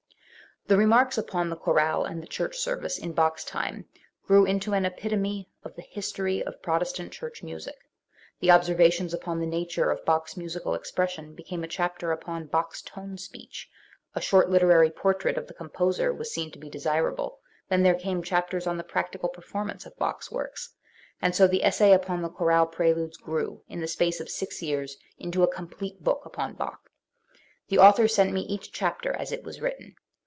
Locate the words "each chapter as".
28.41-29.33